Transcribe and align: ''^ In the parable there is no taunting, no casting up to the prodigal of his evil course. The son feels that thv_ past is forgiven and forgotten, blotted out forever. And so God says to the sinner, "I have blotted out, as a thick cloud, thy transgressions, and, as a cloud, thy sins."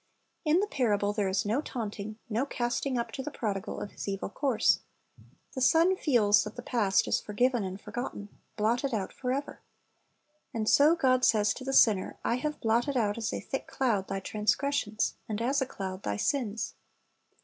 ''^ 0.01 0.03
In 0.45 0.61
the 0.61 0.65
parable 0.67 1.13
there 1.13 1.27
is 1.29 1.45
no 1.45 1.61
taunting, 1.61 2.17
no 2.27 2.43
casting 2.43 2.97
up 2.97 3.11
to 3.11 3.21
the 3.21 3.29
prodigal 3.29 3.79
of 3.79 3.91
his 3.91 4.07
evil 4.07 4.29
course. 4.29 4.79
The 5.53 5.61
son 5.61 5.95
feels 5.95 6.43
that 6.43 6.55
thv_ 6.55 6.65
past 6.65 7.07
is 7.07 7.19
forgiven 7.21 7.63
and 7.63 7.79
forgotten, 7.79 8.29
blotted 8.57 8.95
out 8.95 9.13
forever. 9.13 9.61
And 10.55 10.67
so 10.67 10.95
God 10.95 11.23
says 11.23 11.53
to 11.53 11.63
the 11.63 11.71
sinner, 11.71 12.17
"I 12.25 12.37
have 12.37 12.59
blotted 12.61 12.97
out, 12.97 13.19
as 13.19 13.31
a 13.31 13.39
thick 13.41 13.67
cloud, 13.67 14.07
thy 14.07 14.21
transgressions, 14.21 15.17
and, 15.29 15.39
as 15.39 15.61
a 15.61 15.67
cloud, 15.67 16.01
thy 16.01 16.17
sins." 16.17 16.73